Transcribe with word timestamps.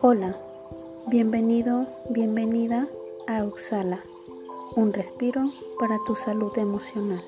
Hola, 0.00 0.36
bienvenido, 1.08 1.88
bienvenida 2.08 2.86
a 3.26 3.42
Uxala, 3.42 3.98
un 4.76 4.92
respiro 4.92 5.42
para 5.80 5.98
tu 6.06 6.14
salud 6.14 6.56
emocional. 6.56 7.20